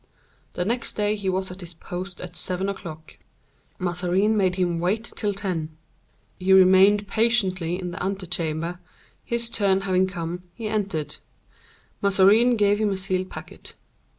[0.53, 3.17] The next day he was at his post at seven o'clock.
[3.77, 5.77] Mazarin made him wait till ten.
[6.39, 8.79] He remained patiently in the ante chamber;
[9.23, 11.17] his turn having come, he entered;
[12.01, 13.75] Mazarin gave him a sealed packet.